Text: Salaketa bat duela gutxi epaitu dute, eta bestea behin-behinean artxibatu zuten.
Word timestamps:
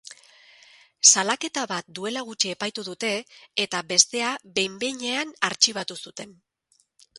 Salaketa 1.11 1.65
bat 1.71 1.91
duela 1.99 2.23
gutxi 2.29 2.53
epaitu 2.55 2.87
dute, 2.89 3.13
eta 3.67 3.83
bestea 3.93 4.33
behin-behinean 4.57 5.37
artxibatu 5.51 6.01
zuten. 6.09 6.37